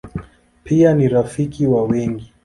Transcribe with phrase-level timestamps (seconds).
[0.63, 2.33] Pia ni rafiki wa wengi.